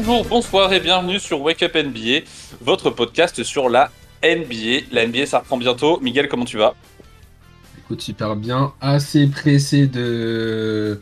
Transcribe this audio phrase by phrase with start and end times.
[0.00, 2.20] Bonjour, bonsoir et bienvenue sur Wake Up NBA,
[2.60, 3.90] votre podcast sur la
[4.22, 4.86] NBA.
[4.92, 5.98] La NBA, ça reprend bientôt.
[5.98, 6.76] Miguel, comment tu vas?
[7.78, 8.72] Écoute, super bien.
[8.80, 11.00] Assez pressé de,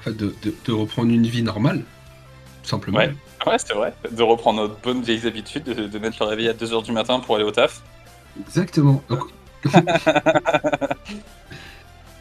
[0.00, 1.84] fait, de, de- de reprendre une vie normale,
[2.62, 2.96] tout simplement.
[2.96, 3.14] Ouais.
[3.46, 3.92] Ouais, c'est vrai.
[4.10, 7.20] De reprendre notre bonne vieille habitude de, de mettre le réveil à 2h du matin
[7.20, 7.82] pour aller au taf.
[8.40, 9.02] Exactement.
[9.10, 9.20] Donc,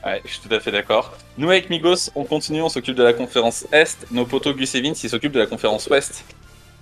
[0.06, 1.18] Ouais, je suis tout à fait d'accord.
[1.38, 4.08] Nous, avec Migos, on continue, on s'occupe de la conférence Est.
[4.12, 6.24] Nos potos Gus et Vince, ils s'occupent de la conférence Ouest.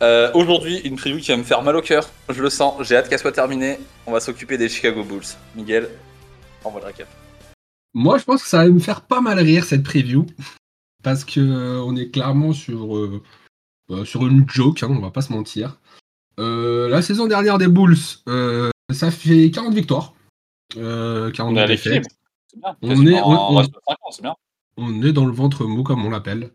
[0.04, 2.08] Euh, Aujourd'hui, une preview qui va me faire mal au cœur.
[2.30, 3.80] Je le sens, j'ai hâte qu'elle soit terminée.
[4.06, 5.26] On va s'occuper des Chicago Bulls.
[5.56, 5.90] Miguel,
[6.64, 7.08] envoie le récap.
[7.96, 10.28] moi, je pense que ça va me faire pas mal rire cette preview,
[11.04, 13.24] parce que euh, on est clairement sur, euh,
[14.06, 15.80] sur une joke, hein, on va pas se mentir.
[16.38, 17.98] La saison dernière des Bulls,
[18.94, 20.14] ça fait 40 victoires.
[20.76, 21.86] Euh, 40 On est à défaites.
[21.94, 22.10] l'équilibre.
[22.82, 22.98] C'est bien.
[22.98, 24.36] On est- on- en on- reste de 50, c'est bien.
[24.78, 26.52] On est dans le ventre mou, comme on l'appelle.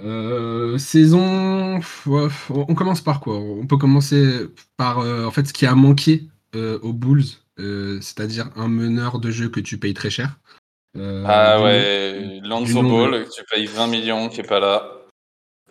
[0.00, 1.78] Euh, saison.
[2.06, 3.38] ouais, on commence par quoi?
[3.38, 6.24] On peut commencer par euh, en fait ce qui a manqué
[6.56, 7.22] euh, aux Bulls,
[7.56, 10.36] c'est-à-dire un meneur de jeu que tu payes très cher.
[10.98, 14.90] Ah ouais, Lonzo Ball, que tu payes 20 millions, qui est pas là.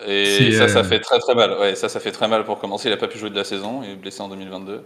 [0.06, 1.58] Et ça, ça fait très très mal.
[1.60, 2.90] Ouais, ça, ça fait très mal pour commencer.
[2.90, 4.84] Il a pas pu jouer de la saison, il est blessé en 2022.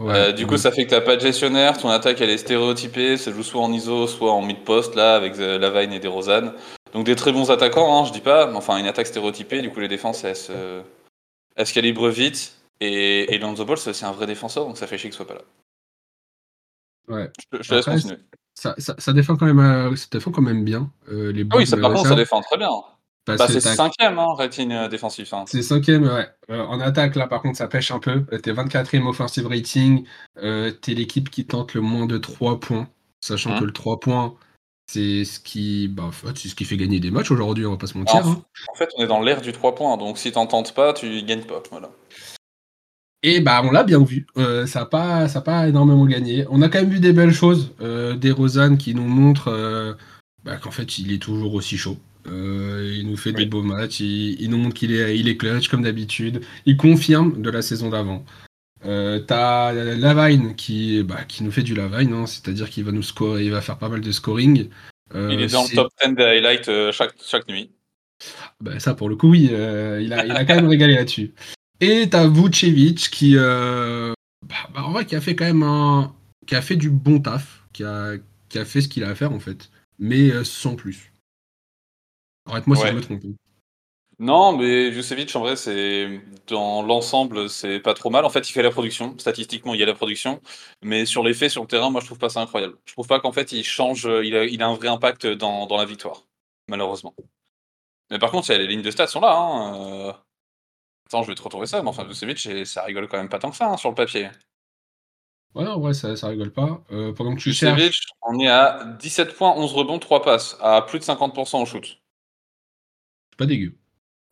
[0.00, 2.30] Ouais, Euh, du coup, donc, ça fait que t'as pas de gestionnaire, ton attaque elle
[2.30, 6.00] est stéréotypée, ça joue soit en ISO, soit en mid-post, là, avec euh, Lavine et
[6.00, 6.52] DeRozan.
[6.94, 9.70] Donc des très bons attaquants, hein, je dis pas, mais enfin une attaque stéréotypée, du
[9.70, 10.82] coup les défenses elles se,
[11.56, 12.56] elles se calibrent vite.
[12.80, 15.34] Et, et Lonzo Ball, c'est un vrai défenseur, donc ça fait chier qu'il soit pas
[15.34, 15.42] là.
[17.08, 17.30] ouais.
[17.38, 18.18] Je, te- je te laisse Après, continuer.
[18.54, 20.90] Ça, ça- ça défend quand même, euh, ça défend quand même bien.
[21.08, 22.70] euh, les Ah oui, ça par contre, ça défend très bien.
[23.24, 25.32] Parce Bah, c'est cinquième, hein, rating euh, défensif.
[25.34, 25.44] Hein.
[25.46, 26.28] C'est cinquième, ouais.
[26.50, 28.24] Euh, en attaque, là, par contre, ça pêche un peu.
[28.32, 30.04] Euh, T'es 24e offensive rating.
[30.42, 32.88] Euh, T'es l'équipe qui tente le moins de 3 points.
[33.20, 34.34] Sachant Hein que le 3 points,
[34.90, 37.72] c'est ce qui, bah, en fait, c'est ce qui fait gagner des matchs aujourd'hui, on
[37.72, 38.26] va pas se En, mentir.
[38.26, 38.42] hein.
[38.72, 41.22] en fait, on est dans l'ère du 3 points, donc si t'en tentes pas, tu
[41.22, 41.62] gagnes pas.
[41.70, 41.90] Voilà.
[43.22, 44.26] Et bah, on l'a bien vu.
[44.38, 46.46] Euh, ça n'a pas, ça a pas énormément gagné.
[46.48, 47.74] On a quand même vu des belles choses.
[47.78, 49.96] Des Rosanne qui nous montrent
[50.42, 51.98] bah, qu'en fait, il est toujours aussi chaud.
[52.26, 54.00] Euh, il nous fait des beaux matchs.
[54.00, 56.42] Il, il nous montre qu'il est, il est clutch comme d'habitude.
[56.66, 58.24] Il confirme de la saison d'avant.
[58.84, 63.02] Euh, T'as Lavine qui, bah, qui nous fait du Lavine, hein, c'est-à-dire qu'il va nous
[63.02, 64.70] scorer, il va faire pas mal de scoring.
[65.14, 67.70] Euh, Il est dans le top 10 des highlights chaque, chaque nuit.
[68.60, 71.32] bah, ça, pour le coup, oui, il, a, il a quand même régalé là-dessus.
[71.80, 74.14] Et t'as Vucevic qui, bah,
[74.74, 76.14] bah, en vrai, qui a fait quand même un,
[76.46, 78.14] qui a fait du bon taf, qui a,
[78.48, 81.12] qui a fait ce qu'il a à faire en fait, mais sans plus.
[82.46, 82.90] Arrête-moi si Ouais.
[82.90, 83.22] je me trompe.
[84.18, 88.26] Non, mais Vucevic, en vrai, c'est dans l'ensemble, c'est pas trop mal.
[88.26, 89.16] En fait, il fait la production.
[89.18, 90.42] Statistiquement, il y a la production.
[90.82, 92.76] Mais sur les faits, sur le terrain, moi, je trouve pas ça incroyable.
[92.84, 95.66] Je trouve pas qu'en fait, il change, il a, il a un vrai impact dans,
[95.66, 96.26] dans la victoire,
[96.68, 97.14] malheureusement.
[98.10, 99.32] Mais par contre, les lignes de stats sont là.
[99.34, 100.08] Hein.
[100.08, 100.12] euh.
[101.06, 101.80] Attends, je vais te retrouver ça.
[101.82, 104.28] Mais enfin, Vucevic, ça rigole quand même pas tant que ça hein, sur le papier.
[105.54, 106.82] Ouais, en vrai, ça, ça rigole pas.
[106.92, 110.58] Euh, pendant que tu cherches, Vucevic, on est à 17 points, 11 rebonds, 3 passes,
[110.60, 111.99] à plus de 50% au shoot.
[113.40, 113.74] Pas dégueu.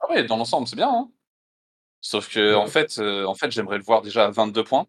[0.01, 0.91] Ah ouais, dans l'ensemble, c'est bien.
[0.91, 1.11] hein.
[2.01, 4.87] Sauf que, en fait, euh, en fait j'aimerais le voir déjà à 22 points.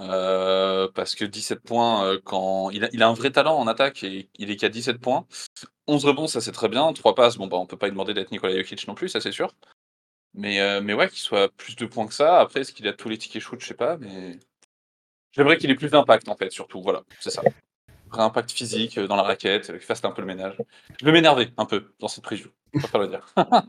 [0.00, 3.66] Euh, parce que 17 points, euh, quand il a, il a un vrai talent en
[3.66, 5.26] attaque et il est qu'à 17 points.
[5.88, 6.92] 11 rebonds, ça c'est très bien.
[6.92, 9.20] 3 passes, bon, bah, on peut pas lui demander d'être Nikola Jokic non plus, ça
[9.20, 9.54] c'est sûr.
[10.34, 12.40] Mais, euh, mais ouais, qu'il soit plus de points que ça.
[12.40, 13.60] Après, est-ce qu'il a tous les tickets shoot?
[13.60, 14.38] Je sais pas, mais.
[15.32, 16.82] J'aimerais qu'il ait plus d'impact en fait, surtout.
[16.82, 17.42] Voilà, c'est ça.
[18.12, 20.56] Impact physique euh, dans la raquette, euh, qu'il fasse un peu le ménage.
[21.00, 22.48] Je vais m'énerver un peu dans cette preview.
[22.74, 23.34] Préfère le dire.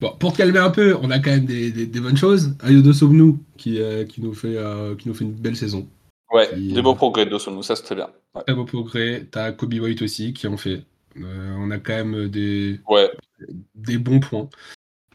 [0.00, 2.56] Bon, pour calmer un peu, on a quand même des, des- des bonnes choses.
[2.64, 5.88] Ayodo Sobnou qui, euh, qui, nous fait, euh, qui nous fait une belle saison.
[6.32, 8.10] Ouais, Qui, des beaux progrès de Dawson, ça c'est très bien.
[8.34, 8.42] Ouais.
[8.44, 9.24] Très beau progrès.
[9.30, 10.82] T'as Kobe White aussi qui en fait.
[11.16, 13.08] Euh, on a quand même des, Ouais,
[13.76, 14.48] des bons points.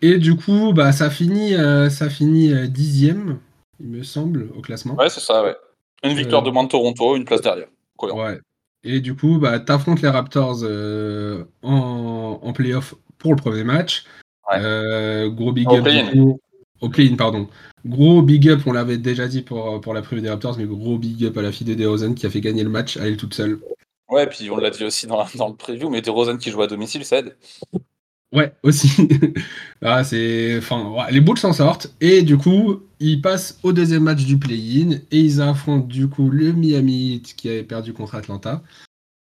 [0.02, 1.56] Et du coup, bah, ça finit,
[1.90, 3.40] ça finit dixième,
[3.82, 4.96] il me semble, au classement.
[4.96, 5.58] ouais c'est ça, ouais.
[6.06, 7.68] Une victoire de moins de Toronto, une place derrière.
[8.02, 8.40] Ouais.
[8.84, 14.06] Et du coup, bah, t'affrontes les Raptors euh, en, en playoff pour le premier match.
[14.50, 14.58] Ouais.
[14.62, 15.86] Euh, gros big up.
[16.82, 17.50] Au play-in, pardon.
[17.86, 20.98] Gros big up, on l'avait déjà dit pour, pour la preview des Raptors, mais gros
[20.98, 23.18] big up à la fille de DeRozan qui a fait gagner le match à elle
[23.18, 23.60] toute seule.
[24.10, 26.62] Ouais, puis on l'a dit aussi dans, la- dans le preview, mais DeRozan qui joue
[26.62, 27.36] à domicile, ça aide.
[28.32, 29.08] Ouais, aussi.
[29.84, 30.58] ah, c'est...
[30.58, 31.94] Enfin, les Bulls s'en sortent.
[32.00, 35.00] Et du coup, ils passent au deuxième match du play-in.
[35.12, 38.62] Et ils affrontent du coup le Miami Heat qui avait perdu contre Atlanta.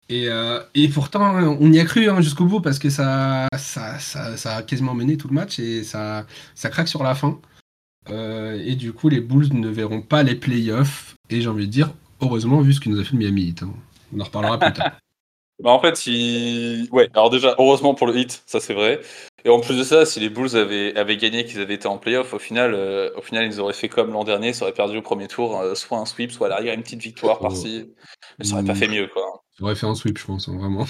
[0.09, 0.61] Et, euh,
[0.95, 4.95] pourtant, on y a cru hein, jusqu'au bout parce que ça, ça, ça, a quasiment
[4.95, 7.39] mené tout le match et ça, ça craque sur la fin.
[8.11, 11.15] Euh, et du coup, les Bulls ne verront pas les playoffs.
[11.31, 13.63] Et j'ai envie de dire, heureusement, vu ce que nous a fait le Miami Heat.
[13.63, 13.75] hein.
[14.17, 14.99] On en reparlera plus tard.
[15.63, 16.89] Bah en fait, il...
[16.93, 17.09] ouais.
[17.15, 19.01] Alors déjà, heureusement pour le hit, ça c'est vrai.
[19.45, 21.99] Et en plus de ça, si les Bulls avaient, avaient gagné, qu'ils avaient été en
[21.99, 24.99] playoff, au final, euh, au final, ils auraient fait comme l'an dernier, ils auraient perdu
[24.99, 27.87] au premier tour, euh, soit un sweep, soit à l'arrière une petite victoire par-ci.
[28.39, 29.45] Mais ça aurait pas fait mieux, quoi.
[29.57, 30.87] Ça aurait fait un sweep, je pense, hein, vraiment.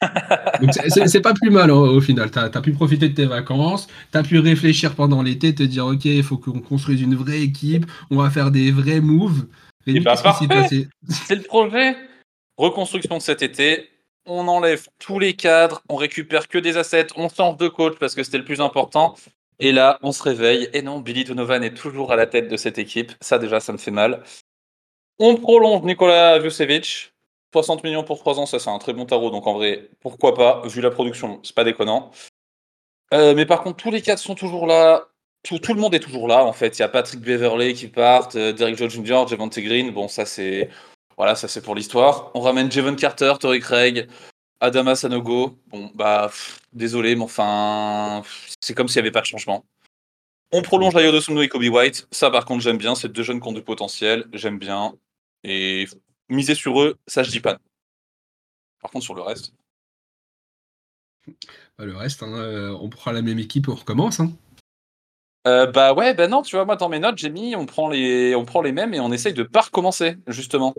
[1.08, 2.30] c'est pas plus mal hein, au final.
[2.30, 6.04] T'as as pu profiter de tes vacances, t'as pu réfléchir pendant l'été, te dire ok,
[6.04, 9.46] il faut qu'on construise une vraie équipe, on va faire des vrais moves.
[9.86, 11.96] Et, bah, C'est le projet.
[12.56, 13.88] Reconstruction de cet été.
[14.26, 18.14] On enlève tous les cadres, on récupère que des assets, on change de coach parce
[18.14, 19.14] que c'était le plus important.
[19.58, 20.68] Et là, on se réveille.
[20.72, 23.12] Et non, Billy Donovan est toujours à la tête de cette équipe.
[23.20, 24.22] Ça, déjà, ça me fait mal.
[25.18, 27.12] On prolonge Nikola Vucevic.
[27.52, 29.30] 60 millions pour 3 ans, ça, c'est un très bon tarot.
[29.30, 32.10] Donc, en vrai, pourquoi pas Vu la production, c'est pas déconnant.
[33.12, 35.06] Euh, mais par contre, tous les cadres sont toujours là.
[35.44, 36.78] Tout, le monde est toujours là, en fait.
[36.78, 39.92] Il y a Patrick Beverley qui part, euh, Derrick Jones Jr., Javante Green.
[39.92, 40.70] Bon, ça, c'est
[41.16, 42.30] voilà, ça c'est pour l'histoire.
[42.34, 44.08] On ramène Javon Carter, Torrey Craig,
[44.60, 45.58] Adama Sanogo.
[45.68, 46.30] Bon, bah,
[46.72, 48.22] désolé, mais enfin,
[48.60, 49.64] c'est comme s'il n'y avait pas de changement.
[50.52, 52.06] On prolonge Ayo Dosuno et Kobe White.
[52.12, 52.94] Ça, par contre, j'aime bien.
[52.94, 54.26] C'est deux jeunes qui ont du potentiel.
[54.32, 54.94] J'aime bien.
[55.42, 55.86] Et
[56.28, 57.58] miser sur eux, ça, je dis pas.
[58.80, 59.52] Par contre, sur le reste.
[61.78, 64.20] Bah, le reste, hein, euh, on prend la même équipe, on recommence.
[64.20, 64.30] Hein.
[65.46, 67.88] Euh, bah ouais, bah non, tu vois, moi dans mes notes, j'ai mis on prend
[67.88, 70.74] les, on prend les mêmes et on essaye de pas recommencer, justement.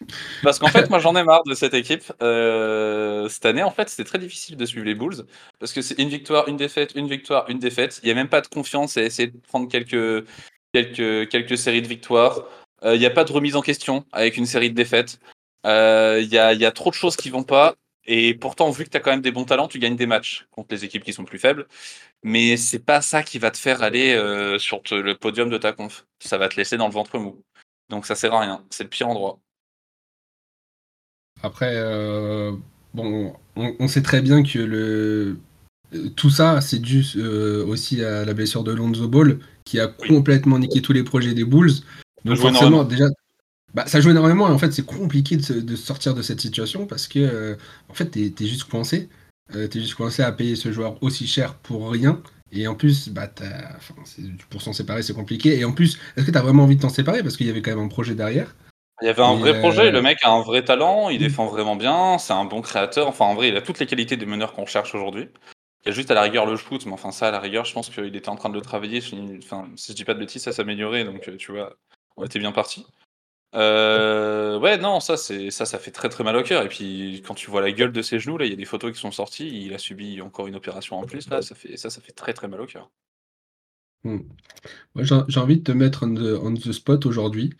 [0.42, 2.12] Parce qu'en fait, moi j'en ai marre de cette équipe.
[2.22, 5.26] Euh, cette année, en fait, c'était très difficile de suivre les Bulls.
[5.58, 8.00] Parce que c'est une victoire, une défaite, une victoire, une défaite.
[8.02, 10.26] Il n'y a même pas de confiance à essayer de prendre quelques,
[10.72, 12.44] quelques, quelques séries de victoires.
[12.82, 15.20] Euh, il n'y a pas de remise en question avec une série de défaites.
[15.66, 17.74] Euh, il y, a, trop de choses qui vont pas.
[18.06, 20.46] Et pourtant, vu que tu as quand même des bons talents, tu gagnes des matchs
[20.50, 21.68] contre les équipes qui sont plus faibles.
[22.22, 24.14] Mais c'est pas ça qui va te faire aller
[24.58, 26.06] sur le podium de ta conf.
[26.18, 27.42] Ça va te laisser dans le ventre mou.
[27.90, 28.62] Donc ça sert à rien.
[28.70, 29.40] C'est le pire endroit.
[31.42, 32.52] Après, euh,
[32.94, 35.36] bon, on, sait très bien que le
[36.14, 40.58] tout ça, c'est dû euh, aussi à la blessure de Lonzo Ball, qui a complètement
[40.58, 41.72] niqué tous les projets des Bulls.
[42.24, 43.06] Donc forcément, déjà,
[43.74, 47.08] bah, ça joue énormément et en fait, c'est compliqué de, sortir de cette situation parce
[47.08, 47.56] que euh,
[47.88, 49.08] en fait, t'es es juste coincé.
[49.52, 52.22] t'es juste coincé à payer ce joueur aussi cher pour rien.
[52.52, 53.28] Et en plus, bah,
[54.48, 55.58] pour s'en séparer, c'est compliqué.
[55.58, 57.22] Et en plus, est-ce que tu as vraiment envie de t'en séparer?
[57.22, 58.54] Parce qu'il y avait quand même un projet derrière.
[59.02, 61.22] Il y avait un vrai projet, euh, le mec a un vrai talent, il mm.
[61.22, 63.08] défend vraiment bien, c'est un bon créateur.
[63.08, 65.28] Enfin, en vrai, il a toutes les qualités des meneurs qu'on cherche aujourd'hui.
[65.82, 67.64] Il y a juste à la rigueur le shoot, mais enfin, ça, à la rigueur,
[67.64, 69.02] je pense qu'il était en train de le travailler.
[69.42, 71.74] Enfin, si je dis pas de bêtises, ça s'améliorait, donc euh, tu vois,
[72.18, 72.84] on était bien parti.
[73.54, 76.62] Euh, ouais, non, ça, c'est ça, ça fait très très mal au cœur.
[76.62, 78.64] Et puis, quand tu vois la gueule de ses genoux, là, il y a des
[78.64, 79.64] photos qui sont sorties.
[79.64, 81.28] Il a subi encore une opération en plus.
[81.28, 82.90] Là, ça fait ça, ça fait très très mal au cœur.
[84.02, 84.20] Hmm.
[84.96, 87.52] j'ai envie de te mettre on the, spot aujourd'hui.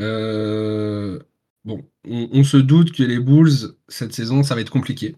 [0.00, 1.18] Euh,
[1.64, 5.16] bon, on, se doute que les Bulls cette saison, ça va être compliqué.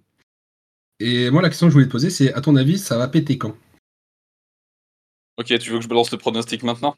[0.99, 3.07] Et moi, la question que je voulais te poser, c'est à ton avis, ça va
[3.07, 3.55] péter quand?
[5.37, 6.97] Ok, tu veux que je balance le pronostic maintenant?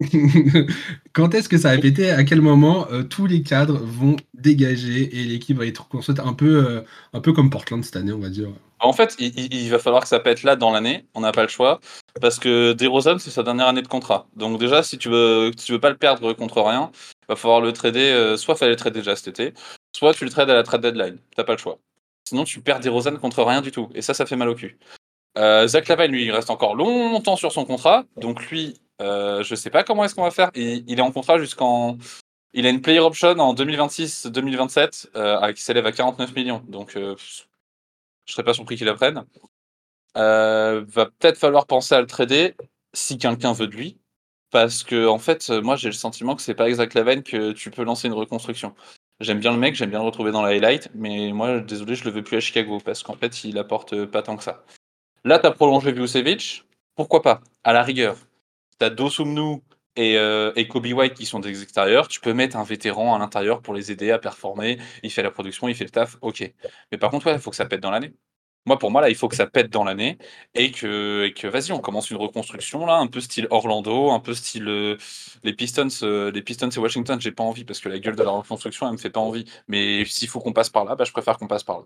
[1.12, 5.16] Quand est-ce que ça va péter À quel moment euh, tous les cadres vont dégager
[5.16, 6.80] et l'équipe va être construite un peu, euh,
[7.12, 8.48] un peu comme Portland cette année, on va dire?
[8.80, 11.06] En fait, il, va falloir que ça pète là dans l'année.
[11.14, 11.80] On n'a pas le choix
[12.20, 14.26] parce que DeRozan c'est sa dernière année de contrat.
[14.36, 16.90] Donc déjà, si tu veux, tu veux pas le perdre contre rien,
[17.22, 18.10] il va falloir le trader.
[18.10, 19.54] Euh, soit fallait le trader déjà cet été,
[19.96, 21.18] soit tu le trades à la trade deadline.
[21.36, 21.78] T'as pas le choix.
[22.28, 23.88] Sinon, tu perds DeRozan contre rien du tout.
[23.94, 24.78] Et ça, ça fait mal au cul.
[25.36, 28.04] Zach Lavine, lui, il reste encore longtemps sur son contrat.
[28.16, 30.50] Donc lui, euh, je sais pas comment est-ce qu'on va faire.
[30.54, 31.98] Il, est en contrat jusqu'en.
[32.52, 36.62] Il a une player option en 2026-2027 euh, qui s'élève à 49 millions.
[36.68, 37.16] Donc, euh,
[38.26, 39.24] je serais pas surpris qu'il la prenne.
[40.14, 42.54] va peut-être falloir penser à le trader
[42.92, 43.98] si quelqu'un veut de lui.
[44.50, 47.50] Parce que, en fait, moi, j'ai le sentiment que c'est pas exact la veine que
[47.50, 48.72] tu peux lancer une reconstruction.
[49.18, 52.04] J'aime bien le mec, j'aime bien le retrouver dans la highlight, mais moi, désolé, je
[52.04, 54.64] le veux plus à Chicago parce qu'en fait, il apporte pas tant que ça.
[55.24, 57.40] Là, tu as prolongé Vucevic, pourquoi pas?
[57.64, 58.16] À la rigueur,
[58.78, 59.62] tu as Dosumnu
[59.96, 63.18] et, euh, et, Kobe White qui sont des extérieurs, tu peux mettre un vétéran à
[63.18, 64.78] l'intérieur pour les aider à performer.
[65.02, 66.52] Il fait la production, il fait le taf, ok.
[66.90, 68.14] Mais par contre, il faut que ça pète dans l'année.
[68.66, 70.16] Moi, pour moi, là, il faut que ça pète dans l'année
[70.54, 74.32] et que, que vas-y, on commence une reconstruction, là, un peu style Orlando, un peu
[74.32, 74.96] style euh,
[75.42, 77.20] les Pistons, euh, les Pistons et Washington.
[77.20, 79.44] J'ai pas envie parce que la gueule de la reconstruction, elle me fait pas envie.
[79.68, 81.84] Mais s'il faut qu'on passe par là, bah, je préfère qu'on passe par là.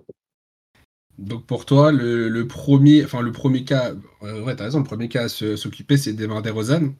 [1.18, 5.08] Donc pour toi, le, premier, enfin le premier cas, euh, ouais, t'as raison, le premier
[5.08, 6.94] cas à s'occuper, c'est Demar DeRozan,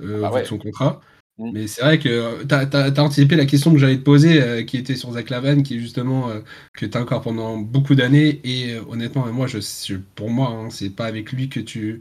[0.00, 1.00] euh, ah son contrat.
[1.38, 1.50] Mm.
[1.52, 4.76] Mais c'est vrai que t'as as, anticipé la question que j'allais te poser, euh, qui
[4.76, 6.40] était sur Zach Lavan, qui est justement euh,
[6.74, 8.40] que t'as encore pendant beaucoup d'années.
[8.44, 9.58] Et honnêtement, moi, je,
[10.14, 12.00] pour moi, hein, c'est pas avec lui que tu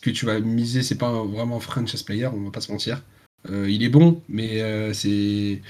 [0.00, 0.84] que tu vas miser.
[0.84, 3.02] C'est pas vraiment un franchise player, on va pas se mentir.
[3.50, 4.62] il est bon, mais
[4.94, 5.62] c'est,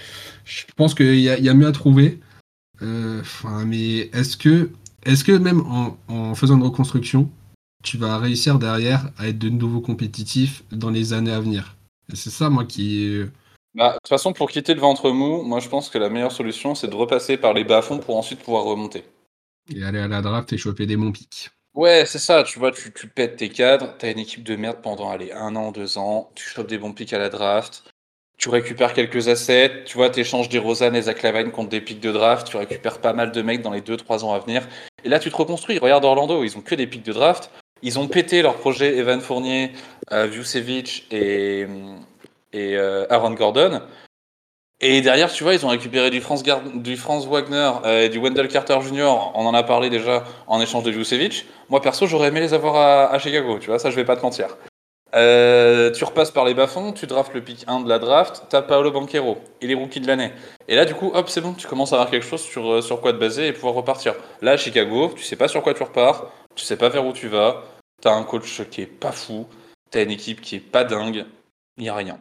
[0.45, 2.21] je pense qu'il y, y, a mieux à trouver.
[2.83, 4.71] Enfin, mais est-ce que,
[5.09, 5.63] est-ce que même
[6.09, 7.31] en, faisant une reconstruction,
[7.83, 11.77] tu vas réussir derrière à être de nouveau compétitif dans les années à venir?
[12.13, 13.23] C'est ça, moi, qui.
[13.75, 16.33] Bah, de toute façon, pour quitter le ventre mou, moi je pense que la meilleure
[16.33, 19.05] solution, c'est de repasser par les bas-fonds pour ensuite pouvoir remonter.
[19.69, 21.51] Et aller à la draft et choper des bons pics.
[21.75, 24.79] Ouais, c'est ça, tu vois, tu, tu pètes tes cadres, t'as une équipe de merde
[24.83, 27.85] pendant allez, un an, deux ans, tu chopes des bons pics à la draft,
[28.39, 31.21] tu récupères quelques assets, tu vois, t'échanges des Rosanne et Zach
[31.53, 34.25] contre des pics de draft, tu récupères pas mal de mecs dans les deux, trois
[34.25, 34.67] ans à venir,
[35.05, 35.79] et là tu te reconstruis.
[35.79, 37.51] Regarde Orlando, ils ont que des pics de draft,
[37.83, 39.73] ils ont pété leur projet Evan Fournier,
[40.13, 41.67] euh, Vucevic et,
[42.55, 43.83] euh, Aaron Gordon.
[44.81, 48.19] Et derrière, tu vois, ils ont récupéré du France, du France Wagner euh, et du
[48.19, 49.33] Wendell Carter Jr.
[49.35, 51.47] On en a parlé déjà en échange de Vucevic.
[51.69, 54.23] Moi, perso, j'aurais aimé les avoir à, Chicago, tu vois, ça, je vais pas te
[54.23, 54.57] mentir.
[55.15, 58.61] Euh, tu repasses par les bas-fonds, tu drafts le pick 1 de la draft, t'as
[58.61, 60.33] Paolo Banquero, il est rookie de l'année.
[60.69, 62.83] Et là, du coup, hop, c'est bon, tu commences à avoir quelque chose sur, euh,
[62.83, 64.15] sur quoi te baser et pouvoir repartir.
[64.43, 67.13] Là, à Chicago, tu sais pas sur quoi tu repars, tu sais pas vers où
[67.13, 67.65] tu vas,
[68.03, 69.47] t'as un coach qui est pas fou,
[69.91, 71.25] t'as une équipe qui est pas dingue,
[71.79, 72.19] il a rien.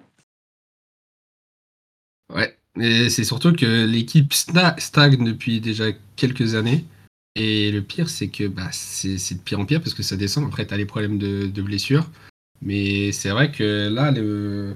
[2.33, 6.85] Ouais, et c'est surtout que l'équipe stagne depuis déjà quelques années.
[7.35, 10.45] Et le pire, c'est que bah, c'est de pire en pire parce que ça descend.
[10.45, 12.09] Après, tu as les problèmes de, blessures.
[12.61, 14.75] Mais c'est vrai que là, le...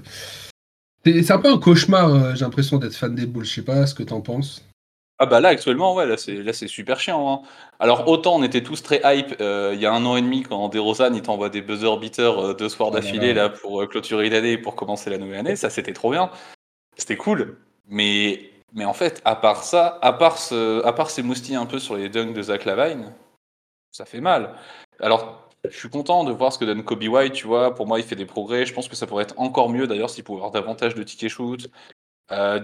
[1.04, 3.44] c'est un peu un cauchemar, euh, j'ai l'impression d'être fan des boules.
[3.44, 4.64] Je sais pas ce que tu en penses.
[5.18, 7.32] Ah bah là actuellement ouais là c'est là c'est super chiant.
[7.32, 7.48] Hein.
[7.78, 10.42] Alors autant on était tous très hype euh, il y a un an et demi
[10.42, 14.30] quand DeRozan il t'envoie des buzzer beaters euh, deux soirs oh d'affilée là pour clôturer
[14.30, 16.28] l'année pour commencer la nouvelle année, ça c'était trop bien.
[16.96, 17.58] C'était cool.
[17.88, 21.66] Mais, mais en fait, à part ça, à part, ce, à part ces moustilles un
[21.66, 23.12] peu sur les dunks de Zach Lavine,
[23.90, 24.54] ça fait mal.
[25.00, 27.74] Alors, je suis content de voir ce que donne Kobe White, tu vois.
[27.74, 28.66] Pour moi, il fait des progrès.
[28.66, 31.30] Je pense que ça pourrait être encore mieux d'ailleurs s'il pouvait avoir davantage de tickets
[31.30, 31.70] shoot.
[32.30, 32.60] Euh,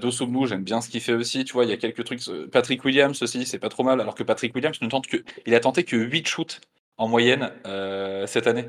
[0.46, 1.64] j'aime bien ce qu'il fait aussi, tu vois.
[1.64, 2.22] Il y a quelques trucs.
[2.50, 4.00] Patrick Williams aussi, c'est pas trop mal.
[4.00, 4.78] Alors que Patrick Williams
[5.46, 6.60] il a tenté que 8 shoots
[6.96, 8.66] en moyenne euh, cette année.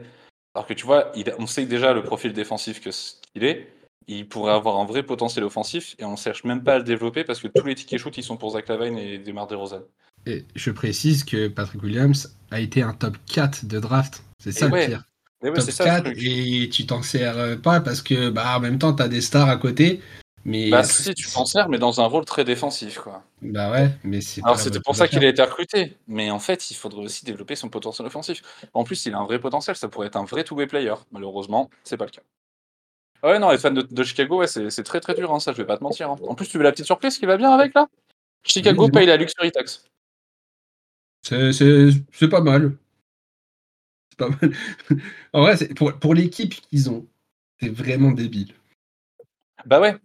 [0.53, 3.67] Alors que tu vois, on sait déjà le profil défensif qu'il est
[4.09, 6.83] il pourrait avoir un vrai potentiel offensif et on ne cherche même pas à le
[6.83, 9.83] développer parce que tous les tickets shoot ils sont pour Zach Lavine et Demar DeRozan.
[10.25, 14.23] Et je précise que Patrick Williams a été un top 4 de draft.
[14.39, 15.03] C'est ça le pire.
[15.41, 19.07] top 4 et tu t'en sers pas parce que bah, en même temps tu as
[19.07, 20.01] des stars à côté.
[20.45, 23.23] Mais bah si, tu t'en sers, mais dans un rôle très défensif, quoi.
[23.41, 24.41] Bah ouais, mais c'est.
[24.43, 27.55] Alors c'était pour ça qu'il a été recruté, mais en fait, il faudrait aussi développer
[27.55, 28.41] son potentiel offensif.
[28.73, 30.93] En plus, il a un vrai potentiel, ça pourrait être un vrai two-way player.
[31.11, 32.21] Malheureusement, c'est pas le cas.
[33.21, 35.65] Ouais, non, les fans de, Chicago, ouais, c'est très très dur, hein, ça, je vais
[35.65, 36.09] pas te mentir.
[36.09, 36.15] Hein.
[36.25, 37.87] En plus, tu veux la petite surprise qui va bien avec là?
[38.43, 39.83] Chicago paye la luxury tax.
[41.21, 42.77] C'est pas mal.
[44.09, 44.53] C'est pas mal.
[45.33, 47.07] en vrai, pour, pour l'équipe qu'ils ont,
[47.59, 48.53] c'est vraiment débile.
[49.65, 49.95] Bah ouais.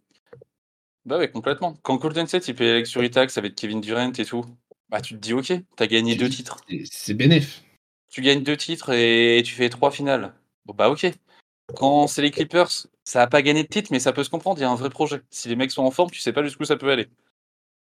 [1.04, 1.74] Bah ouais, complètement.
[1.82, 4.44] Quand Golden State il paye la luxury tax avec Kevin Durant et tout,
[4.88, 6.58] bah tu te dis ok, t'as gagné deux titres.
[6.90, 7.62] C'est bénéf.
[8.10, 10.34] Tu gagnes deux titres et tu fais trois finales.
[10.64, 11.06] Bon bah ok.
[11.76, 12.70] Quand c'est les Clippers,
[13.04, 14.74] ça a pas gagné de titre, mais ça peut se comprendre, il y a un
[14.74, 15.22] vrai projet.
[15.30, 17.08] Si les mecs sont en forme, tu sais pas jusqu'où ça peut aller.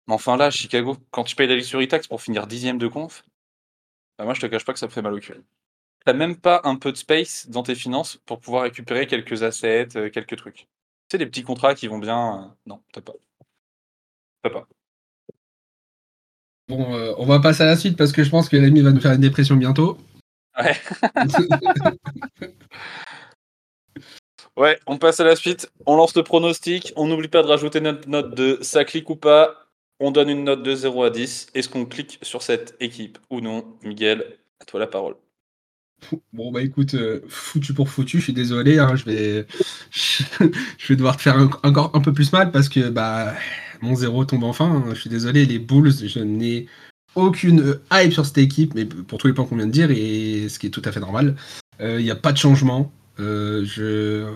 [0.07, 3.25] Mais enfin là, Chicago, quand tu payes la luxury tax pour finir dixième de conf,
[4.19, 5.35] bah moi je te cache pas que ça me fait mal au cul.
[6.05, 9.97] T'as même pas un peu de space dans tes finances pour pouvoir récupérer quelques assets,
[9.97, 10.57] euh, quelques trucs.
[10.57, 10.67] Tu
[11.13, 12.45] sais, des petits contrats qui vont bien.
[12.45, 13.13] Euh, non, t'as pas.
[14.43, 14.67] T'as pas.
[16.69, 18.91] Bon, euh, on va passer à la suite parce que je pense que l'ami va
[18.91, 19.99] nous faire une dépression bientôt.
[20.59, 20.77] Ouais.
[24.57, 25.71] Ouais, on passe à la suite.
[25.87, 26.93] On lance le pronostic.
[26.97, 29.67] On n'oublie pas de rajouter notre note de ça clique ou pas.
[30.05, 31.51] On donne une note de 0 à 10.
[31.55, 33.65] Est-ce qu'on clique sur cette équipe ou non?
[33.85, 35.15] Miguel, à toi la parole.
[36.33, 39.47] Bon bah écoute, euh, foutu pour foutu, je suis désolé, hein, je vais
[39.93, 43.33] je vais devoir te faire encore un peu plus mal parce que bah
[43.81, 44.65] mon zéro tombe enfin.
[44.65, 44.85] Hein.
[44.93, 46.67] je suis désolé, les Bulls, je n'ai
[47.15, 50.49] aucune hype sur cette équipe, mais pour tous les points qu'on vient de dire, et
[50.49, 51.37] ce qui est tout à fait normal.
[51.81, 52.91] Euh, il n'y a pas de changement.
[53.21, 54.27] Euh, je.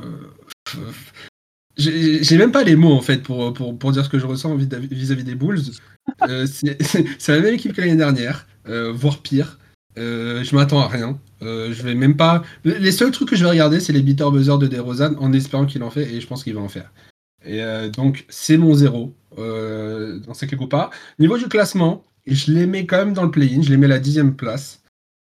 [1.76, 4.54] J'ai même pas les mots en fait pour, pour, pour dire ce que je ressens
[4.56, 5.60] vis-à-vis des Bulls.
[6.28, 6.46] Euh,
[7.18, 9.58] c'est la même équipe que l'année dernière, euh, voire pire.
[9.96, 11.18] je m'attends à rien.
[11.42, 12.42] je vais même pas.
[12.64, 15.66] Les seuls trucs que je vais regarder, c'est les bitter buzzer de DeRozan en espérant
[15.66, 16.90] qu'il en fait et je pense qu'il va en faire.
[17.44, 20.90] Et donc c'est mon zéro dans ces quelques pas.
[21.18, 23.62] Niveau du classement, je les mets quand même dans le play-in.
[23.62, 24.82] Je les mets à la dixième place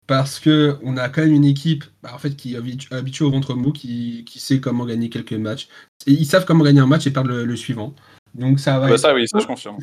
[0.06, 2.56] parce que on a quand même une équipe bah, en fait qui est
[2.92, 5.68] habituée au ventre mou, qui, sait comment gagner quelques matchs.
[6.06, 7.94] Et ils savent comment gagner un match et perdre le, suivant.
[8.34, 8.86] Donc ça va.
[8.86, 9.78] Bah, être, ça oui, ça je confirme.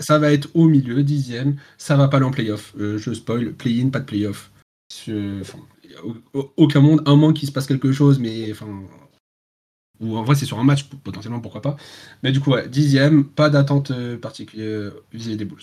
[0.00, 1.56] Ça, va être au milieu, dixième.
[1.76, 2.74] Ça va pas aller en playoff.
[2.78, 4.50] Euh, je spoil, play-in, pas de playoff.
[6.56, 8.66] aucun monde, un moment qu'il se passe quelque chose, mais enfin.
[10.00, 11.76] Ou en vrai, c'est sur un match, potentiellement, pourquoi pas.
[12.22, 15.62] Mais du coup, ouais, dixième, pas d'attente euh, particulière vis-à-vis des Bulls.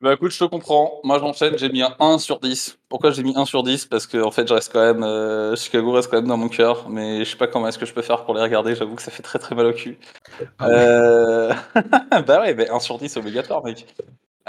[0.00, 0.98] Bah écoute, je te comprends.
[1.04, 2.78] Moi, j'enchaîne, j'ai mis un 1 sur 10.
[2.88, 5.02] Pourquoi j'ai mis 1 sur 10 Parce que en fait, je reste quand même.
[5.02, 7.84] euh, Chicago reste quand même dans mon cœur, mais je sais pas comment est-ce que
[7.84, 8.74] je peux faire pour les regarder.
[8.74, 9.98] J'avoue que ça fait très très mal au cul.
[10.58, 10.74] Ah ouais.
[10.76, 11.54] Euh,
[12.26, 13.86] bah ouais, bah 1 sur 10 obligatoire, mec.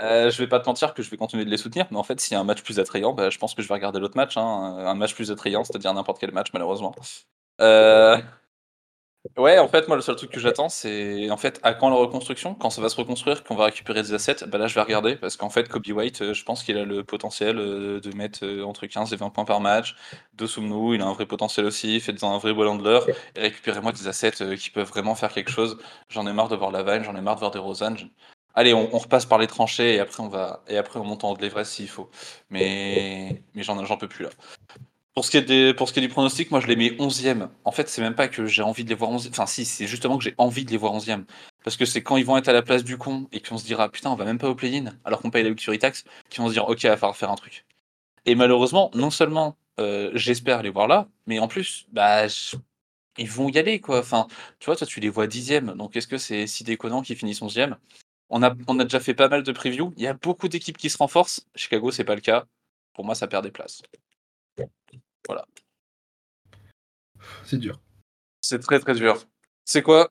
[0.01, 2.03] Euh, je vais pas te mentir que je vais continuer de les soutenir, mais en
[2.03, 3.99] fait, s'il y a un match plus attrayant, bah, je pense que je vais regarder
[3.99, 4.37] l'autre match.
[4.37, 4.43] hein.
[4.85, 6.95] Un match plus attrayant, c'est-à-dire n'importe quel match, malheureusement.
[7.61, 8.17] Euh,
[9.37, 11.95] Ouais, en fait, moi, le seul truc que j'attends, c'est en fait à quand la
[11.95, 14.37] reconstruction, quand ça va se reconstruire, qu'on va récupérer des assets?
[14.47, 16.85] Bah là, je vais regarder parce qu'en fait, Kobe White, euh, je pense qu'il a
[16.85, 19.95] le potentiel euh, de mettre euh, entre 15 et 20 points par match.
[20.33, 21.99] Dosumnu, il a un vrai potentiel aussi.
[21.99, 22.99] Faites-en un vrai ball handler
[23.35, 25.77] et récupérez-moi des assets qui peuvent vraiment faire quelque chose.
[26.09, 27.97] J'en ai marre de voir Lavine, j'en ai marre de voir des Rosanne.
[28.55, 31.23] Allez, on, on repasse par les tranchées et après on va et après on monte
[31.23, 32.09] en haut de l'Everest s'il faut.
[32.49, 34.29] Mais mais j'en j'en peux plus là.
[35.13, 37.49] Pour ce qui est du pronostic, moi je les mets 11e.
[37.65, 39.85] En fait, c'est même pas que j'ai envie de les voir 11 Enfin si, c'est
[39.85, 41.25] justement que j'ai envie de les voir 11e.
[41.63, 43.65] Parce que c'est quand ils vont être à la place du con et qu'on se
[43.65, 46.41] dira putain, on va même pas au play-in alors qu'on paye la luxury tax, qu'ils
[46.41, 47.65] vont se dire OK, il va falloir faire un truc.
[48.25, 52.27] Et malheureusement, non seulement euh, j'espère les voir là, mais en plus, bah
[53.17, 53.99] ils vont y aller quoi.
[53.99, 54.27] Enfin,
[54.59, 57.41] tu vois, toi tu les vois 10e, donc est-ce que c'est si déconnant qu'ils finissent
[57.41, 57.75] 11e
[58.31, 59.93] on a, on a déjà fait pas mal de previews.
[59.97, 61.45] Il y a beaucoup d'équipes qui se renforcent.
[61.55, 62.45] Chicago, c'est pas le cas.
[62.93, 63.81] Pour moi, ça perd des places.
[65.27, 65.45] Voilà.
[67.45, 67.79] C'est dur.
[68.41, 69.23] C'est très très dur.
[69.65, 70.09] C'est quoi?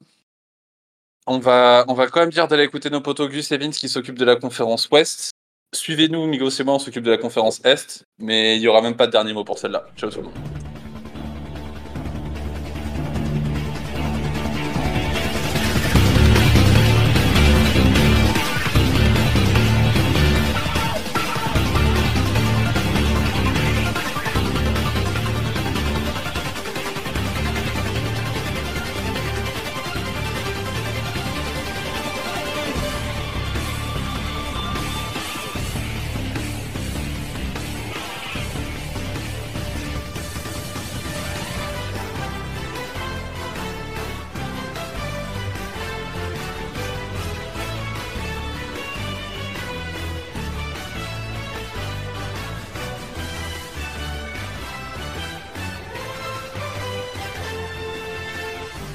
[1.26, 3.88] On va, on va quand même dire d'aller écouter nos potos Gus et Vince qui
[3.88, 5.30] s'occupent de la conférence Ouest.
[5.75, 8.04] Suivez-nous, Migos et moi, on s'occupe de la conférence Est.
[8.18, 9.87] Mais il y aura même pas de dernier mot pour celle-là.
[9.97, 10.70] Ciao tout le monde.